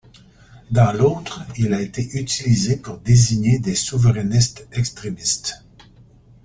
[0.71, 5.63] Dans l'autre, il a été utilisé pour désigner des souverainistes extrémistes.